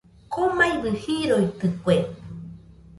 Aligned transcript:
Komaibɨ 0.33 0.87
riroitɨkue. 1.03 1.97